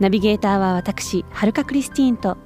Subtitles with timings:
[0.00, 2.36] ナビゲーターは私はるかクリスティーンと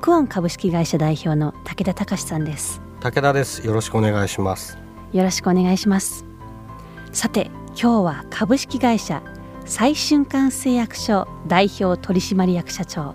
[0.00, 2.80] クオン株式会社代表の武田隆さんです。
[3.00, 3.66] 武田です。
[3.66, 4.78] よろしくお願いします。
[5.12, 6.24] よろしくお願いします。
[7.12, 7.50] さて
[7.80, 9.22] 今日は株式会社
[9.66, 13.14] 最瞬間製薬所代表取締役社長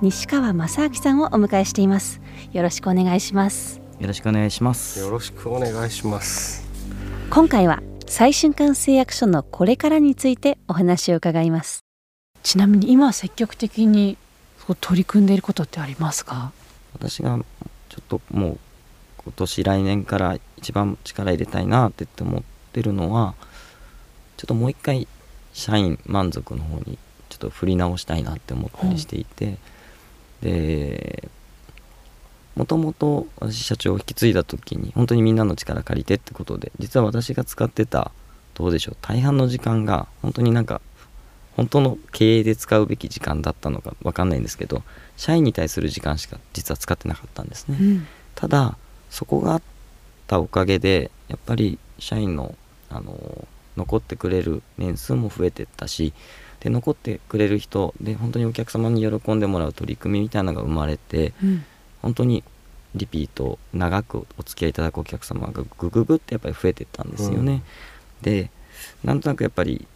[0.00, 2.20] 西川正明さんをお迎えしています。
[2.52, 3.80] よろしくお願いします。
[3.98, 5.00] よろしくお願いします。
[5.00, 6.68] よろしくお願いします。
[7.30, 11.81] 今回は最瞬間製薬所のこれからについてお話を伺います
[12.42, 14.16] ちなみに今積極的に
[14.80, 16.52] 取り組んでいることってありますか？
[16.94, 17.38] 私が
[17.88, 18.58] ちょっともう
[19.24, 23.34] 今年来年から一番力入れたいなってって思ってるのは
[24.36, 25.06] ちょっともう一回
[25.52, 29.58] 社員満足の方にちょっと振り直したいなって思ったりしていて、
[30.42, 31.28] で
[32.56, 38.10] もともと私社長を引き継いだ時に本当にみんなの力借りてってことで実は私が使ってた
[38.54, 40.80] どうでしょう大半の時間が本当になんか
[41.56, 44.82] 本当の経営で使うべき時間だったのか分かんないんですけど
[45.16, 48.76] 社員に対する時間しか実は使ってなかったんですね、うん、ただ
[49.10, 49.62] そこがあっ
[50.26, 52.54] たおかげでやっぱり社員の
[52.90, 56.12] あの残ってくれる年数も増えてったし
[56.60, 61.64] で残ってくれる人で本当にお客様に喜んでもらう取り組みみたいなのが生まれて、うん、
[62.02, 62.44] 本当に
[62.94, 67.52] リピート長くお付き合いいただくお客様がグググってやっぱり増えてったんですよね。
[67.52, 67.62] うん、
[68.22, 68.50] で
[69.02, 69.86] なんとなくやっぱり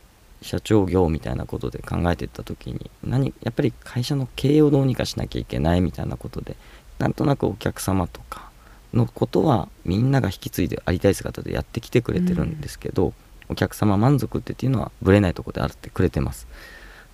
[0.43, 6.57] 社長業みたいなことで考えていった時に何やっぱり会社の経営をどうにかしなきゃいけないみたいなことで
[6.99, 8.51] なんとなくお客様とか
[8.95, 13.13] のことはみんなが引き継いでありたい姿でやってきてくれてるんですけど、うん、
[13.51, 16.47] お客様満足ってっていうのはぶれないとこであってくれてます。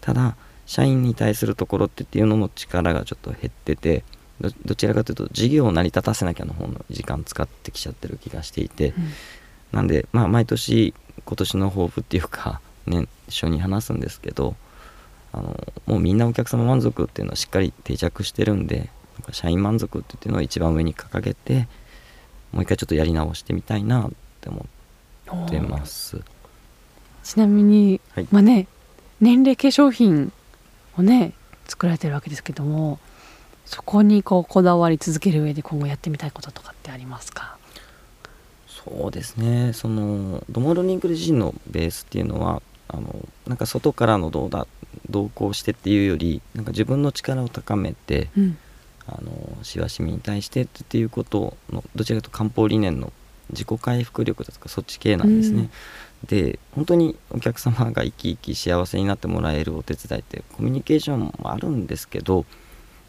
[0.00, 4.05] ただ社員に対するところってっていうのの力がちょっと減ってて
[4.65, 8.94] どちらかというと事業を成り立たせなきゃの方の時間使ってきちゃってる気がしていて、うん、
[9.72, 10.94] なんでまあ毎年
[11.25, 14.56] 今年の抱負っていうかね一緒に話すんですけど
[15.32, 15.56] あの
[15.87, 18.91] もうみんなお客様満足っていうのはしっかり定着してるんで
[19.31, 21.69] 社員満足っていうのを一番上に掲げて
[22.53, 24.10] もう一回ちょっとやり直してみたいなっ
[24.41, 24.66] て思
[25.31, 26.20] ってます。
[27.22, 28.66] ちなみに、はい、まあね
[29.20, 30.32] 年齢化粧品
[30.99, 31.32] をね
[31.66, 32.99] 作られてるわけですけども
[33.64, 37.56] そこにこうこだわり続ける上で今後やってみたいこととかってありますか？
[38.66, 39.72] そうですね。
[39.72, 42.60] そのドモルニング自身のベースっていうのは
[42.93, 44.67] あのなんか外からのどうだ
[45.11, 48.59] 同行してっていうよりなんか自分の力を高めて、うん、
[49.07, 53.13] あのしわしみに対してっていうことのどちらかというと漢方理念の
[53.51, 55.71] 自己回復力だとかそっち系なんですね。
[56.23, 62.45] うん、で本当にお客様が生き生き幸せになってもらえるお手伝いってコミュニケーションもあるんですけど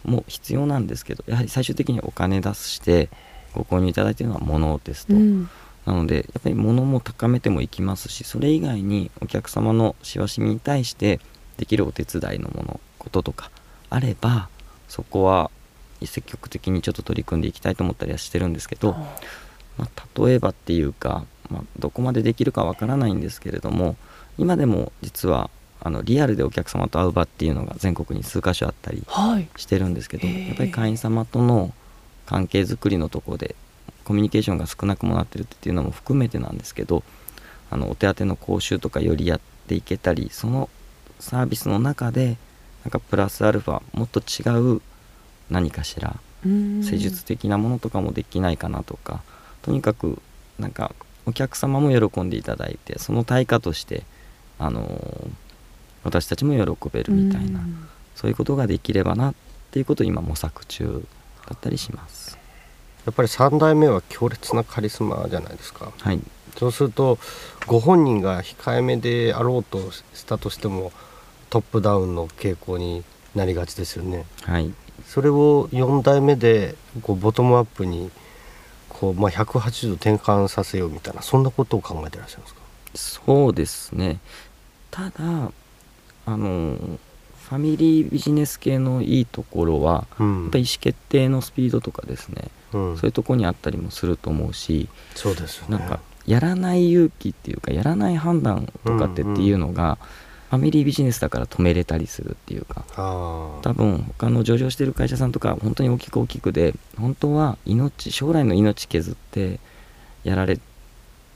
[0.04, 3.10] もう必要なんですけどやはり最終的にお金出して
[3.54, 5.14] ご購入いただいているのは物ですと。
[5.14, 5.50] うん
[5.86, 11.20] なのでやっぱり物も高めてもいきますしそれ以外にお客様のしわしみに対して
[11.58, 13.52] できるお手伝いのものこととか
[13.90, 14.50] あれば
[14.88, 15.52] そこは
[16.06, 18.94] 積極的にちょっと取り組んでいきたいと思ったりはしてるんですけど、
[19.78, 23.96] まあ、例えばっていうか、まあ、どこまでできるかわからないんですけれども
[24.38, 29.04] 今でも実はあのリアルでお客様と会う場っていうのが全国に数箇所あったり
[29.58, 31.74] してるんですけど、はい、やっぱり会員様との
[32.26, 33.56] 関係づくりのとこで
[34.04, 37.04] コミュニケーションが少なくもなってるっていうのも含めてなんですけど
[37.70, 40.70] あのお手当の講習とかよりやっていけたりその
[41.20, 42.38] サービスの中で
[42.84, 44.82] なんかプラスアルファもっと違う
[45.50, 49.22] 何かしら施術的なものとかもできないかなとか
[49.62, 50.22] とにかく
[50.60, 50.94] なんか
[51.26, 54.04] お客様も喜んでいただいてその対価として
[54.60, 55.30] あのー、
[56.04, 57.62] 私たちも喜べるみたいな
[58.16, 59.36] そういうことができればなっ
[59.72, 61.04] ていうことを今模索中
[61.48, 62.43] だったりします
[63.06, 66.20] やっぱり3代目は強烈なカリスマじゃないですか、はい、
[66.58, 67.20] そうすると
[67.68, 70.92] ご本人が控えめであろうとしたとしても
[71.50, 73.04] トップダウンの傾向に
[73.36, 74.26] なりがちですよね。
[74.44, 74.74] はい、
[75.06, 78.12] それを4代目でこうボトムアップに
[78.90, 82.48] こう、まあ、180度転換させようみたいなそんなことを考えてらっしゃるんで
[82.96, 83.26] すか？
[83.26, 84.20] そうですね。
[84.92, 85.52] ただ
[86.26, 86.78] あの
[87.50, 109.60] ファミリービジネス系のいいところは、うん、やっぱ意思決定のスピードとかですね、うん、そういうとこにあったりもすると思うしそうですよ、ね、なんかやらない勇気っていうかやらない判断とかってっていうのが、うんうん、ファミリービジネスだから止めれたりするっていうかあ多分他の上場してる会社さんとか本当に大きく大きくで本当は命将来の命削って
[110.24, 110.60] やられ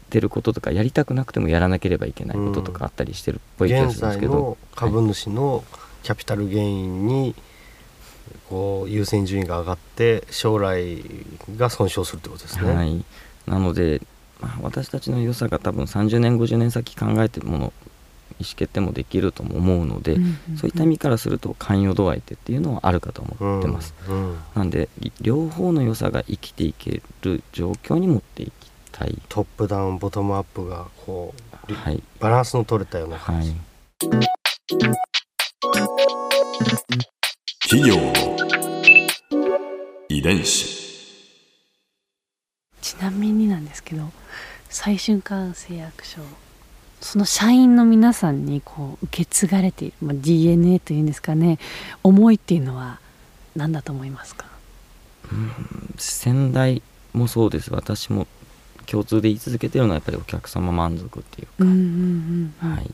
[0.09, 4.33] てることとかやりたくなくてもやらなければいけないこととかあったりしてるっぽい気がするんですけど。
[4.33, 5.63] の株主の
[6.03, 7.35] キャピタルゲインに
[8.49, 11.03] こう優先順位が上がって将来
[11.57, 12.73] が損傷するってことですね。
[12.73, 13.03] はい、
[13.45, 14.01] なので、
[14.39, 17.73] まあ、私たちの良さが多分30年50年先考えてるもの
[18.39, 20.57] 意思決定もできるとも思うので、うんうんうん。
[20.57, 24.37] そういった意味からすると関与度合いってっていうのはあるかと思ってます、うんうん。
[24.55, 29.17] なんでり両方の良さが生きていける状況に持っていきたい。
[29.29, 31.33] トップダウンボトムアップがこ
[31.65, 32.03] う、りはい。
[32.19, 33.55] バランスの取れたような感はじ、い
[37.69, 37.97] 企業。
[37.97, 38.13] の
[40.07, 41.13] 遺伝子。
[42.79, 44.09] ちなみになんですけど
[44.69, 46.21] 再瞬間製薬所
[47.01, 51.59] その社員の皆さんにこう受け継がれている、まあ、DNA というんですかね
[52.03, 53.01] 思いっていうのは
[53.53, 54.45] 何だと思いますか？
[55.97, 56.81] 先代
[57.11, 57.73] もそうです。
[57.73, 58.27] 私も
[58.85, 62.69] 共通で言い続けてるのはやっぱりお客様満足っていうか、うんうんうん。
[62.75, 62.89] はい、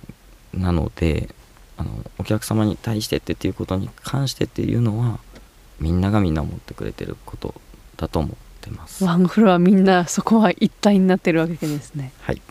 [0.58, 1.30] なので
[1.78, 1.90] あの
[2.20, 5.20] お客様に対してってっていうことに関してっていうのは
[5.80, 7.56] みんながみんな思ってくれてること
[7.98, 8.32] だと思っ
[8.62, 9.04] てます。
[9.04, 12.12] ワンフロアみんなそこは一体になってるわけですね。
[12.22, 12.42] はい、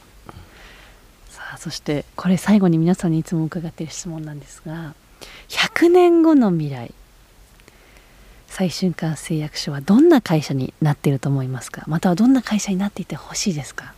[1.30, 4.94] さあそしてこれ最後に皆さんにいつも伺っている質問なんですが
[5.48, 6.92] 100年後の未来
[8.48, 11.84] 最瞬間製薬所はどんな会社になっていると思いますか？
[11.86, 13.94] またはどんな会社になっていてほしいですか？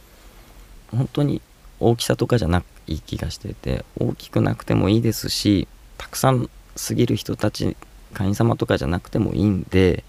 [0.92, 1.42] 本当に
[1.80, 7.76] 大きさとかじゃないい気がしてて大きくなくてもいいですしたくさん過ぎる人たち
[8.12, 10.04] 会員様とかじゃなくてもいいんで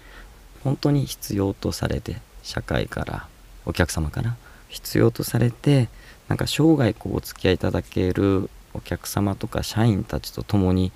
[0.64, 3.28] 本当に必要とされて社会から
[3.64, 4.36] お客様から
[4.68, 5.88] 必要とされて
[6.28, 10.92] なんか生涯こうお付き合いいただけるお客様とか社員たちと共に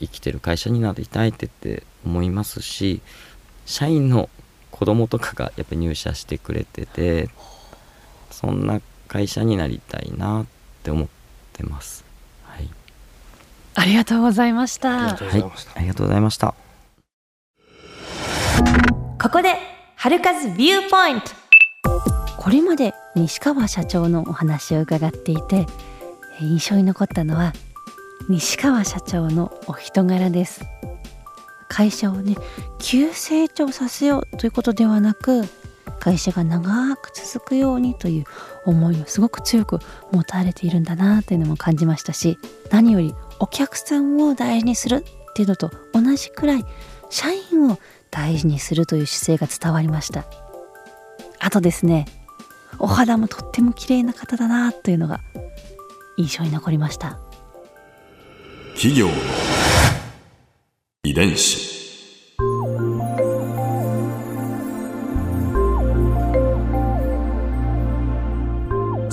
[0.00, 3.00] 生きてる会社になりたいってって思いますし
[3.66, 4.28] 社員の
[4.70, 7.30] 子供とかがやっぱ入社してくれてて
[8.30, 10.46] そんな会社になりたいなっ
[10.82, 11.08] て思っ
[11.54, 12.04] てます。
[12.44, 12.68] はい、
[13.74, 14.90] ありがとうございました。
[14.90, 16.54] ありがとうごはいざいました、ありがとうございました。
[19.22, 19.56] ここで
[19.96, 21.30] 春風ビューポイント。
[22.36, 25.66] これまで西川社長のお話を伺っていて
[26.40, 27.54] え印象に残ったのは
[28.28, 30.62] 西川社長のお人柄です。
[31.68, 32.36] 会社をね
[32.78, 35.42] 急成長させようということではなく
[36.04, 38.24] 会社が長く続くようにという
[38.66, 39.78] 思いをすごく強く
[40.12, 42.38] 持たれているんだなというのも感じましたし
[42.70, 46.64] 何よりお客さんを大事にするっていうのと同じくらい
[47.08, 47.78] 社員を
[48.10, 50.26] 大事にするという姿勢が伝わりました。
[51.38, 52.04] あとですね
[52.78, 55.20] お肌もとっても綺麗な方だなというのが
[56.18, 57.18] 印象に残りました。
[58.74, 59.08] 企業
[61.04, 61.73] 遺伝子。